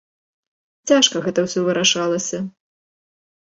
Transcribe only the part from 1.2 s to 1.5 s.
гэта